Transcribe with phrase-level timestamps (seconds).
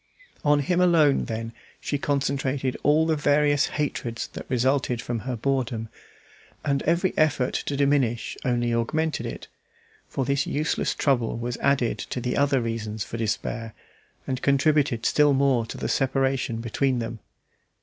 [0.43, 5.89] On him alone, then, she concentrated all the various hatreds that resulted from her boredom,
[6.65, 9.47] and every effort to diminish only augmented it;
[10.07, 13.75] for this useless trouble was added to the other reasons for despair,
[14.25, 17.19] and contributed still more to the separation between them.